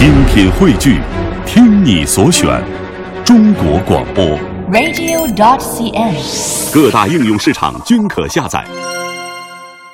[0.00, 0.96] 精品汇聚，
[1.44, 2.48] 听你所选，
[3.22, 4.24] 中国广播。
[4.72, 6.16] radio.dot.cn，。
[6.72, 8.64] 各大应用市场均可下载。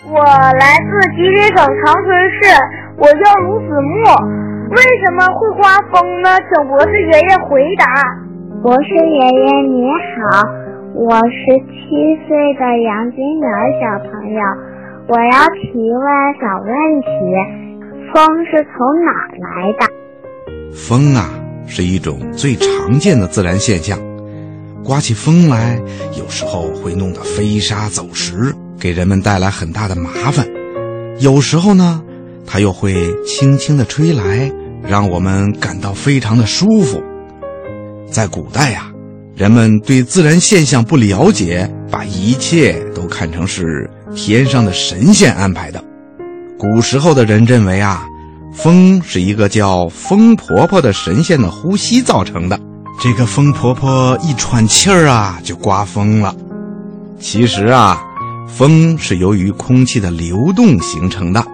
[0.06, 2.54] 我来自吉林省长春市，
[3.02, 4.14] 我叫卢子墨。
[4.78, 6.30] 为什么会刮风呢？
[6.38, 7.90] 请博士爷爷回答。
[8.62, 10.46] 博士爷爷你好，
[10.94, 13.50] 我是七岁的杨金元
[13.82, 14.38] 小朋友，
[15.08, 16.06] 我要提问
[16.38, 16.70] 小问
[17.02, 17.10] 题：
[18.12, 19.10] 风是从哪
[19.40, 20.74] 来的？
[20.74, 21.30] 风啊，
[21.66, 23.98] 是一种最常见的自然现象。
[24.84, 25.80] 刮起风来，
[26.16, 30.46] 有时候会弄得飞沙走石，给人们带来很大的麻烦；
[31.18, 32.02] 有时候呢，
[32.46, 34.50] 它又会轻轻地吹来，
[34.82, 37.02] 让我们感到非常的舒服。
[38.08, 38.92] 在古代呀、
[39.34, 45.82] 人们对自然现象不了解，把一切都看成是天上的神仙安排的。
[46.58, 48.06] 古时候的人认为啊，
[48.52, 52.58] 风是一个叫风婆婆的神仙的呼吸造成的。
[52.98, 56.34] 这个风婆婆一喘气儿啊，就刮风了。
[57.20, 58.02] 其实啊，
[58.48, 61.44] 风是由于空气的流动形成的。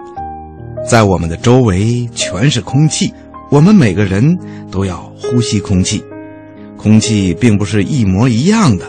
[0.89, 3.13] 在我们的周围全是空气，
[3.51, 4.39] 我们每个人
[4.71, 6.05] 都要呼吸空气。
[6.77, 8.85] 空气并不是一模一样的，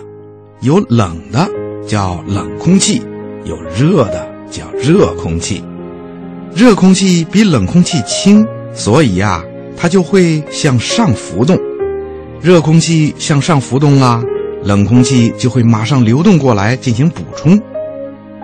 [0.61, 1.49] 有冷的
[1.87, 3.01] 叫冷空气，
[3.45, 5.63] 有热的叫热空气。
[6.55, 9.43] 热空气比冷空气轻，所以呀、
[9.75, 11.57] 它就会向上浮动。
[12.39, 14.23] 热空气向上浮动啦，
[14.63, 17.59] 冷空气就会马上流动过来进行补充。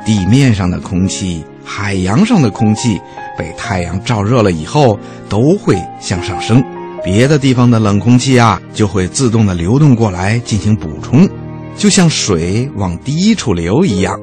[0.04, 3.00] 地面上的空气、海洋上的空气
[3.38, 4.98] 被太阳照热了以后，
[5.30, 6.64] 都会向上升。
[7.04, 11.30] 别的地方的冷空气啊，就会自动的流动过来进行补充，
[11.78, 14.20] 就像水往低处流一样。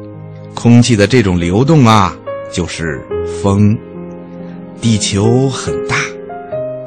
[0.55, 2.17] 空气的这种流动啊，
[2.53, 3.01] 就是
[3.43, 3.77] 风。
[4.81, 5.97] 地球很大，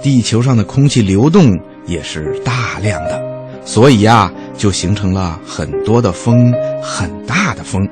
[0.02, 3.19] 地球上的空气流动也是大量的，
[3.65, 7.87] 所以呀、就形成了很多的风，很大的风。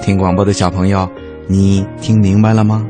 [0.00, 1.08] 听广播的小朋友，
[1.48, 2.86] 你听明白了吗？